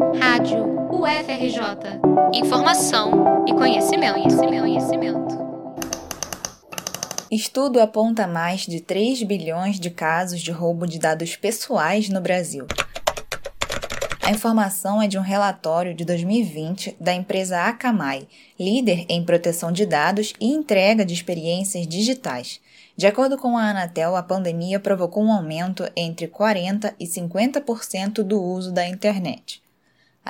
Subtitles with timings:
[0.00, 2.00] Rádio UFRJ.
[2.32, 5.38] Informação e conhecimento, conhecimento, conhecimento.
[7.30, 12.66] Estudo aponta mais de 3 bilhões de casos de roubo de dados pessoais no Brasil.
[14.22, 18.26] A informação é de um relatório de 2020 da empresa Akamai,
[18.58, 22.58] líder em proteção de dados e entrega de experiências digitais.
[22.96, 28.42] De acordo com a Anatel, a pandemia provocou um aumento entre 40% e 50% do
[28.42, 29.60] uso da internet.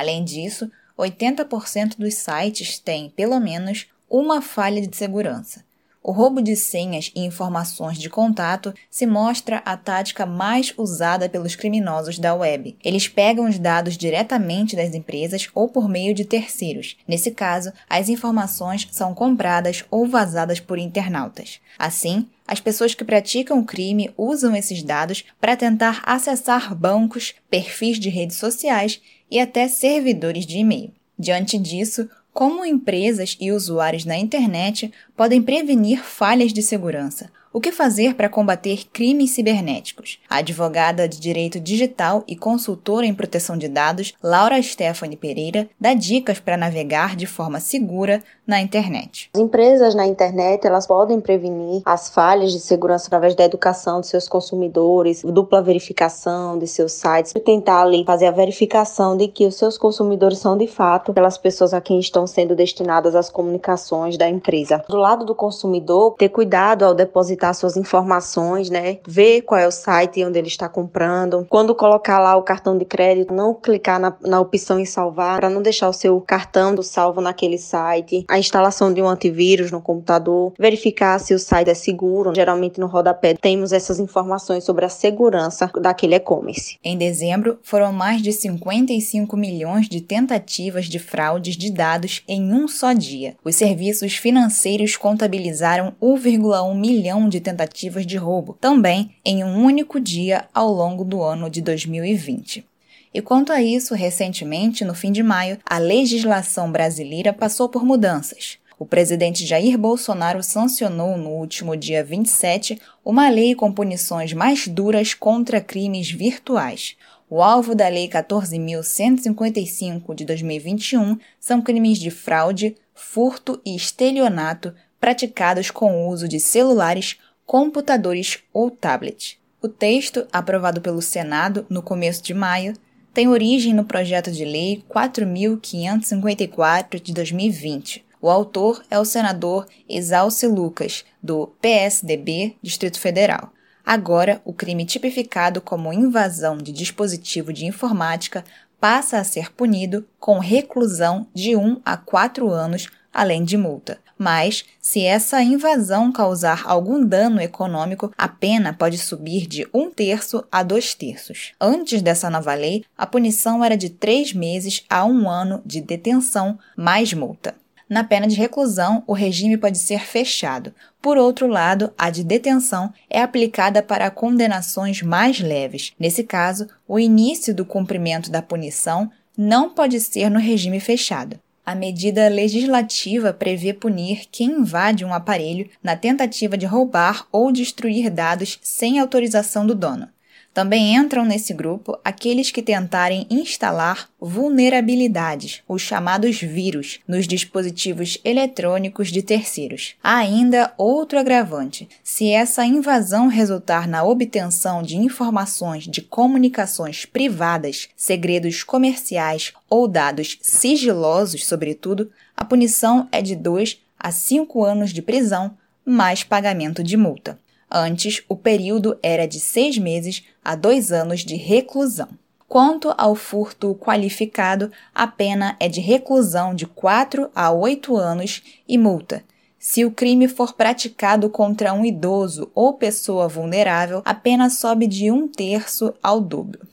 [0.00, 5.62] Além disso, 80% dos sites têm, pelo menos, uma falha de segurança.
[6.02, 11.54] O roubo de senhas e informações de contato se mostra a tática mais usada pelos
[11.54, 12.74] criminosos da web.
[12.82, 16.96] Eles pegam os dados diretamente das empresas ou por meio de terceiros.
[17.06, 21.60] Nesse caso, as informações são compradas ou vazadas por internautas.
[21.78, 28.08] Assim, as pessoas que praticam crime usam esses dados para tentar acessar bancos, perfis de
[28.08, 30.92] redes sociais e até servidores de e-mail.
[31.18, 37.30] Diante disso, como empresas e usuários na internet podem prevenir falhas de segurança?
[37.52, 40.20] O que fazer para combater crimes cibernéticos?
[40.30, 45.92] A advogada de direito digital e consultora em proteção de dados, Laura Stephanie Pereira, dá
[45.92, 49.30] dicas para navegar de forma segura na internet.
[49.34, 54.06] As empresas na internet, elas podem prevenir as falhas de segurança através da educação de
[54.06, 59.44] seus consumidores, dupla verificação de seus sites, e tentar ali fazer a verificação de que
[59.44, 64.16] os seus consumidores são de fato aquelas pessoas a quem estão sendo destinadas as comunicações
[64.16, 64.84] da empresa.
[64.88, 68.98] Do lado do consumidor, ter cuidado ao depositar depositar suas informações, né?
[69.06, 71.46] Ver qual é o site onde ele está comprando.
[71.48, 75.50] Quando colocar lá o cartão de crédito, não clicar na, na opção em salvar para
[75.50, 78.24] não deixar o seu cartão do salvo naquele site.
[78.28, 80.52] A instalação de um antivírus no computador.
[80.58, 82.34] Verificar se o site é seguro.
[82.34, 86.78] Geralmente no rodapé temos essas informações sobre a segurança daquele e-commerce.
[86.84, 92.68] Em dezembro, foram mais de 55 milhões de tentativas de fraudes de dados em um
[92.68, 93.34] só dia.
[93.44, 100.44] Os serviços financeiros contabilizaram 1,1 milhão de tentativas de roubo, também em um único dia
[100.52, 102.66] ao longo do ano de 2020.
[103.14, 108.58] E quanto a isso, recentemente, no fim de maio, a legislação brasileira passou por mudanças.
[108.78, 115.12] O presidente Jair Bolsonaro sancionou no último dia 27 uma lei com punições mais duras
[115.12, 116.96] contra crimes virtuais.
[117.28, 125.70] O alvo da Lei 14.155 de 2021 são crimes de fraude, furto e estelionato praticados
[125.70, 127.16] com o uso de celulares,
[127.46, 129.40] computadores ou tablet.
[129.62, 132.72] O texto, aprovado pelo Senado no começo de maio,
[133.12, 138.06] tem origem no projeto de lei 4554 de 2020.
[138.22, 143.52] O autor é o senador Exalce Lucas, do PSDB, Distrito Federal.
[143.84, 148.44] Agora, o crime tipificado como invasão de dispositivo de informática
[148.78, 153.98] passa a ser punido com reclusão de 1 a 4 anos além de multa.
[154.16, 160.44] Mas, se essa invasão causar algum dano econômico, a pena pode subir de um terço
[160.52, 161.52] a dois terços.
[161.58, 166.58] Antes dessa nova lei, a punição era de três meses a um ano de detenção
[166.76, 167.54] mais multa.
[167.90, 170.72] Na pena de reclusão, o regime pode ser fechado.
[171.02, 175.92] Por outro lado, a de detenção é aplicada para condenações mais leves.
[175.98, 181.40] Nesse caso, o início do cumprimento da punição não pode ser no regime fechado.
[181.64, 188.10] A medida legislativa prevê punir quem invade um aparelho na tentativa de roubar ou destruir
[188.10, 190.08] dados sem autorização do dono.
[190.52, 199.12] Também entram nesse grupo aqueles que tentarem instalar vulnerabilidades, os chamados vírus, nos dispositivos eletrônicos
[199.12, 199.94] de terceiros.
[200.02, 207.88] Há ainda outro agravante: se essa invasão resultar na obtenção de informações de comunicações privadas,
[207.96, 215.00] segredos comerciais ou dados sigilosos, sobretudo, a punição é de 2 a 5 anos de
[215.00, 217.38] prisão mais pagamento de multa.
[217.70, 222.08] Antes, o período era de seis meses a dois anos de reclusão.
[222.48, 228.76] Quanto ao furto qualificado, a pena é de reclusão de 4 a 8 anos e
[228.76, 229.22] multa.
[229.56, 235.12] Se o crime for praticado contra um idoso ou pessoa vulnerável, a pena sobe de
[235.12, 236.66] um terço ao dobro.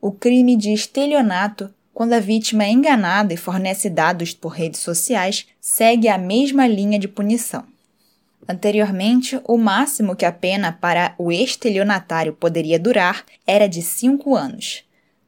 [0.00, 5.46] O crime de estelionato, quando a vítima é enganada e fornece dados por redes sociais,
[5.60, 7.64] segue a mesma linha de punição.
[8.48, 14.84] Anteriormente, o máximo que a pena para o estelionatário poderia durar era de cinco anos.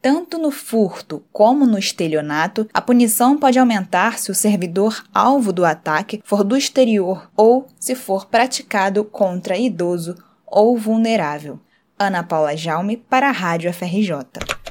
[0.00, 5.64] Tanto no furto como no estelionato, a punição pode aumentar se o servidor alvo do
[5.64, 10.16] ataque for do exterior ou se for praticado contra idoso
[10.46, 11.60] ou vulnerável.
[11.98, 14.61] Ana Paula Jaume para a Rádio FRJ.